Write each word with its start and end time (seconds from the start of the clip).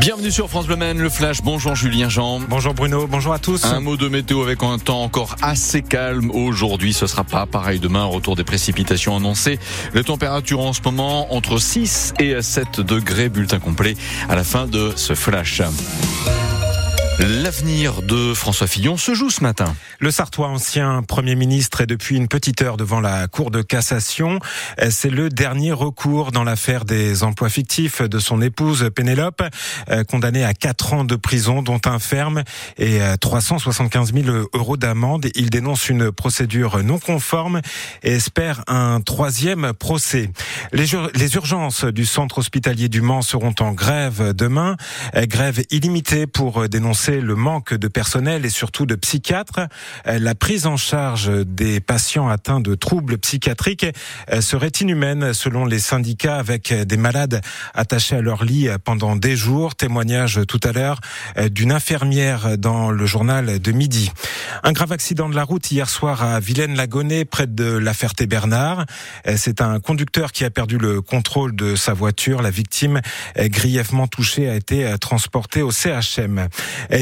Bienvenue 0.00 0.30
sur 0.30 0.48
France 0.48 0.66
Bleu 0.66 0.76
le 0.94 1.10
Flash. 1.10 1.42
Bonjour 1.42 1.74
Julien 1.74 2.08
Jean. 2.08 2.40
Bonjour 2.40 2.72
Bruno, 2.72 3.06
bonjour 3.06 3.34
à 3.34 3.38
tous. 3.38 3.66
Un 3.66 3.80
mot 3.80 3.98
de 3.98 4.08
météo 4.08 4.42
avec 4.42 4.62
un 4.62 4.78
temps 4.78 5.02
encore 5.02 5.36
assez 5.42 5.82
calme 5.82 6.30
aujourd'hui. 6.30 6.94
Ce 6.94 7.06
sera 7.06 7.22
pas 7.22 7.44
pareil 7.44 7.80
demain. 7.80 8.04
Retour 8.04 8.34
des 8.34 8.42
précipitations 8.42 9.14
annoncées. 9.14 9.58
Les 9.92 10.02
températures 10.02 10.60
en 10.60 10.72
ce 10.72 10.80
moment 10.82 11.34
entre 11.34 11.58
6 11.58 12.14
et 12.18 12.40
7 12.40 12.80
degrés. 12.80 13.28
Bulletin 13.28 13.58
complet 13.58 13.94
à 14.30 14.36
la 14.36 14.44
fin 14.44 14.66
de 14.66 14.94
ce 14.96 15.14
Flash. 15.14 15.60
L'avenir 17.22 18.00
de 18.00 18.32
François 18.32 18.66
Fillon 18.66 18.96
se 18.96 19.12
joue 19.12 19.28
ce 19.28 19.42
matin. 19.42 19.76
Le 19.98 20.10
Sartois, 20.10 20.48
ancien 20.48 21.02
Premier 21.02 21.34
ministre, 21.34 21.82
est 21.82 21.86
depuis 21.86 22.16
une 22.16 22.28
petite 22.28 22.62
heure 22.62 22.78
devant 22.78 22.98
la 22.98 23.28
Cour 23.28 23.50
de 23.50 23.60
cassation. 23.60 24.38
C'est 24.88 25.10
le 25.10 25.28
dernier 25.28 25.72
recours 25.72 26.32
dans 26.32 26.44
l'affaire 26.44 26.86
des 26.86 27.22
emplois 27.22 27.50
fictifs 27.50 28.00
de 28.00 28.18
son 28.18 28.40
épouse 28.40 28.88
Pénélope, 28.94 29.42
euh, 29.90 30.02
condamnée 30.02 30.44
à 30.44 30.54
4 30.54 30.94
ans 30.94 31.04
de 31.04 31.14
prison, 31.14 31.60
dont 31.60 31.80
un 31.84 31.98
ferme 31.98 32.42
et 32.78 33.00
375 33.20 34.14
000 34.14 34.46
euros 34.54 34.78
d'amende. 34.78 35.26
Il 35.34 35.50
dénonce 35.50 35.90
une 35.90 36.10
procédure 36.12 36.82
non 36.82 36.98
conforme 36.98 37.60
et 38.02 38.12
espère 38.12 38.64
un 38.66 39.02
troisième 39.02 39.74
procès. 39.74 40.30
Les, 40.72 40.86
les 41.14 41.34
urgences 41.34 41.84
du 41.84 42.06
centre 42.06 42.38
hospitalier 42.38 42.88
du 42.88 43.02
Mans 43.02 43.20
seront 43.20 43.54
en 43.60 43.72
grève 43.72 44.32
demain. 44.32 44.76
Euh, 45.16 45.26
grève 45.26 45.62
illimitée 45.70 46.26
pour 46.26 46.66
dénoncer 46.66 47.09
le 47.18 47.34
manque 47.34 47.74
de 47.74 47.88
personnel 47.88 48.44
et 48.46 48.50
surtout 48.50 48.86
de 48.86 48.94
psychiatres. 48.94 49.60
Euh, 50.06 50.18
la 50.18 50.34
prise 50.34 50.66
en 50.66 50.76
charge 50.76 51.30
des 51.44 51.80
patients 51.80 52.28
atteints 52.28 52.60
de 52.60 52.74
troubles 52.74 53.18
psychiatriques 53.18 53.86
euh, 54.30 54.40
serait 54.40 54.70
inhumaine 54.80 55.32
selon 55.34 55.64
les 55.64 55.80
syndicats 55.80 56.36
avec 56.36 56.72
des 56.72 56.96
malades 56.96 57.40
attachés 57.74 58.16
à 58.16 58.20
leur 58.20 58.44
lit 58.44 58.68
pendant 58.84 59.16
des 59.16 59.34
jours. 59.36 59.74
Témoignage 59.74 60.40
tout 60.46 60.60
à 60.62 60.72
l'heure 60.72 61.00
euh, 61.36 61.48
d'une 61.48 61.72
infirmière 61.72 62.56
dans 62.56 62.90
le 62.90 63.06
journal 63.06 63.58
de 63.58 63.72
midi. 63.72 64.12
Un 64.62 64.72
grave 64.72 64.92
accident 64.92 65.28
de 65.28 65.34
la 65.34 65.42
route 65.44 65.70
hier 65.70 65.88
soir 65.88 66.22
à 66.22 66.38
Vilaine-Lagonais 66.38 67.24
près 67.24 67.46
de 67.46 67.64
la 67.64 67.94
Ferté-Bernard. 67.94 68.84
C'est 69.36 69.60
un 69.60 69.80
conducteur 69.80 70.32
qui 70.32 70.44
a 70.44 70.50
perdu 70.50 70.78
le 70.78 71.00
contrôle 71.00 71.56
de 71.56 71.76
sa 71.76 71.92
voiture. 71.92 72.42
La 72.42 72.50
victime 72.50 73.00
grièvement 73.36 74.06
touchée 74.06 74.48
a 74.48 74.54
été 74.54 74.94
transportée 75.00 75.62
au 75.62 75.70
CHM. 75.70 76.48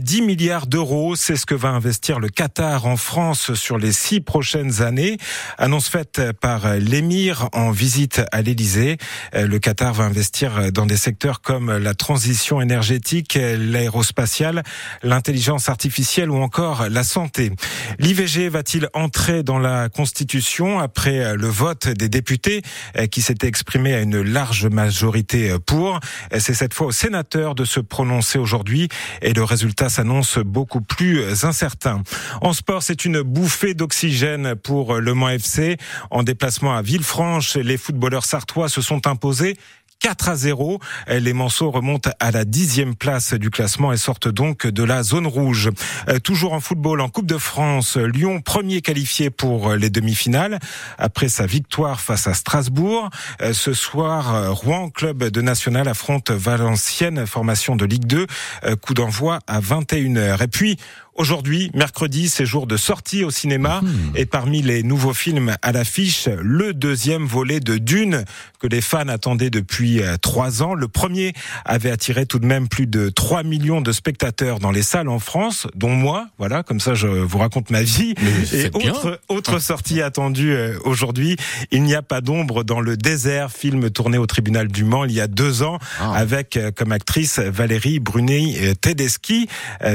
10 0.00 0.22
milliards 0.22 0.66
d'euros, 0.66 1.16
c'est 1.16 1.36
ce 1.36 1.46
que 1.46 1.54
va 1.54 1.68
investir 1.68 2.18
le 2.18 2.28
Qatar 2.28 2.86
en 2.86 2.96
France 2.96 3.54
sur 3.54 3.78
les 3.78 3.92
six 3.92 4.20
prochaines 4.20 4.82
années. 4.82 5.16
Annonce 5.58 5.88
faite 5.88 6.20
par 6.40 6.74
l'émir 6.74 7.48
en 7.52 7.70
visite 7.70 8.22
à 8.32 8.42
l'Elysée. 8.42 8.98
Le 9.32 9.58
Qatar 9.58 9.94
va 9.94 10.04
investir 10.04 10.72
dans 10.72 10.86
des 10.86 10.96
secteurs 10.96 11.40
comme 11.40 11.76
la 11.76 11.94
transition 11.94 12.60
énergétique, 12.60 13.38
l'aérospatiale, 13.40 14.62
l'intelligence 15.02 15.68
artificielle 15.68 16.30
ou 16.30 16.36
encore 16.36 16.88
la 16.88 17.04
santé. 17.04 17.52
L'IVG 17.98 18.48
va-t-il 18.48 18.88
entrer 18.92 19.42
dans 19.42 19.58
la 19.58 19.88
Constitution 19.88 20.78
après 20.78 21.36
le 21.36 21.48
vote 21.48 21.88
des 21.88 22.08
députés 22.08 22.62
qui 23.10 23.22
s'était 23.22 23.46
exprimé 23.46 23.94
à 23.94 24.00
une 24.00 24.20
large 24.20 24.66
majorité 24.66 25.56
pour? 25.64 26.00
C'est 26.38 26.54
cette 26.54 26.74
fois 26.74 26.88
aux 26.88 26.92
sénateurs 26.92 27.54
de 27.54 27.64
se 27.64 27.80
prononcer 27.80 28.38
aujourd'hui 28.38 28.88
et 29.22 29.32
le 29.32 29.44
résultat 29.44 29.85
s'annonce 29.88 30.38
beaucoup 30.38 30.80
plus 30.80 31.44
incertain. 31.44 32.02
En 32.40 32.52
sport, 32.52 32.82
c'est 32.82 33.04
une 33.04 33.22
bouffée 33.22 33.74
d'oxygène 33.74 34.54
pour 34.54 34.96
Le 34.96 35.14
Mans 35.14 35.28
FC. 35.28 35.76
En 36.10 36.22
déplacement 36.22 36.76
à 36.76 36.82
Villefranche, 36.82 37.56
les 37.56 37.76
footballeurs 37.76 38.24
sartois 38.24 38.68
se 38.68 38.80
sont 38.82 39.06
imposés 39.06 39.56
4 40.00 40.28
à 40.28 40.36
0. 40.36 40.80
Les 41.08 41.32
Manceaux 41.32 41.70
remontent 41.70 42.10
à 42.20 42.30
la 42.30 42.44
dixième 42.44 42.94
place 42.94 43.34
du 43.34 43.50
classement 43.50 43.92
et 43.92 43.96
sortent 43.96 44.28
donc 44.28 44.66
de 44.66 44.82
la 44.82 45.02
zone 45.02 45.26
rouge. 45.26 45.70
Euh, 46.08 46.18
toujours 46.18 46.52
en 46.52 46.60
football, 46.60 47.00
en 47.00 47.08
Coupe 47.08 47.26
de 47.26 47.38
France, 47.38 47.96
Lyon 47.96 48.40
premier 48.40 48.80
qualifié 48.80 49.30
pour 49.30 49.74
les 49.74 49.90
demi-finales 49.90 50.58
après 50.98 51.28
sa 51.28 51.46
victoire 51.46 52.00
face 52.00 52.26
à 52.26 52.34
Strasbourg. 52.34 53.10
Euh, 53.42 53.52
ce 53.52 53.72
soir, 53.72 54.54
Rouen, 54.54 54.90
club 54.90 55.24
de 55.24 55.40
national, 55.40 55.88
affronte 55.88 56.30
Valenciennes, 56.30 57.26
formation 57.26 57.76
de 57.76 57.84
Ligue 57.84 58.06
2. 58.06 58.26
Euh, 58.64 58.76
coup 58.76 58.94
d'envoi 58.94 59.38
à 59.46 59.60
21h. 59.60 60.42
Et 60.42 60.48
puis, 60.48 60.76
Aujourd'hui, 61.18 61.70
mercredi, 61.74 62.28
c'est 62.28 62.44
jour 62.44 62.66
de 62.66 62.76
sortie 62.76 63.24
au 63.24 63.30
cinéma. 63.30 63.80
Mmh. 63.80 63.88
Et 64.16 64.26
parmi 64.26 64.60
les 64.60 64.82
nouveaux 64.82 65.14
films 65.14 65.56
à 65.62 65.72
l'affiche, 65.72 66.28
le 66.42 66.74
deuxième 66.74 67.24
volet 67.24 67.58
de 67.58 67.78
Dune, 67.78 68.24
que 68.58 68.66
les 68.66 68.80
fans 68.80 69.08
attendaient 69.08 69.50
depuis 69.50 70.02
euh, 70.02 70.16
trois 70.20 70.62
ans. 70.62 70.74
Le 70.74 70.88
premier 70.88 71.32
avait 71.64 71.90
attiré 71.90 72.26
tout 72.26 72.38
de 72.38 72.46
même 72.46 72.68
plus 72.68 72.86
de 72.86 73.08
3 73.08 73.42
millions 73.44 73.80
de 73.80 73.92
spectateurs 73.92 74.58
dans 74.58 74.70
les 74.70 74.82
salles 74.82 75.08
en 75.08 75.18
France, 75.18 75.66
dont 75.74 75.90
moi. 75.90 76.28
Voilà, 76.38 76.62
comme 76.62 76.80
ça, 76.80 76.94
je 76.94 77.06
vous 77.06 77.38
raconte 77.38 77.70
ma 77.70 77.82
vie. 77.82 78.14
Et 78.52 78.70
autre, 78.74 79.20
autre 79.28 79.58
sortie 79.58 80.02
attendue 80.02 80.52
euh, 80.52 80.78
aujourd'hui, 80.84 81.36
Il 81.70 81.82
n'y 81.82 81.94
a 81.94 82.02
pas 82.02 82.20
d'ombre 82.20 82.62
dans 82.62 82.80
le 82.80 82.96
désert, 82.96 83.50
film 83.50 83.90
tourné 83.90 84.18
au 84.18 84.26
tribunal 84.26 84.68
du 84.68 84.84
Mans 84.84 85.04
il 85.04 85.12
y 85.12 85.20
a 85.20 85.28
deux 85.28 85.62
ans, 85.62 85.78
ah. 86.00 86.12
avec 86.14 86.56
euh, 86.56 86.70
comme 86.70 86.92
actrice 86.92 87.38
Valérie 87.38 88.00
Brunet-Tedeschi, 88.00 89.48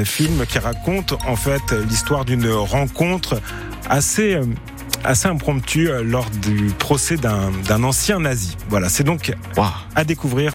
film 0.04 0.44
qui 0.46 0.58
raconte 0.58 1.11
en 1.26 1.36
fait 1.36 1.72
l'histoire 1.88 2.24
d'une 2.24 2.50
rencontre 2.50 3.40
assez 3.88 4.34
euh, 4.34 4.44
assez 5.04 5.28
impromptue 5.28 5.88
euh, 5.88 6.02
lors 6.02 6.28
du 6.30 6.72
procès 6.78 7.16
d'un 7.16 7.82
ancien 7.82 8.20
nazi. 8.20 8.56
Voilà, 8.68 8.88
c'est 8.88 9.04
donc 9.04 9.32
à 9.94 10.04
découvrir 10.04 10.50